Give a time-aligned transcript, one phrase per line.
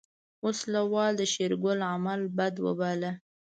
[0.45, 3.11] وسله وال د شېرګل عمل بد وباله.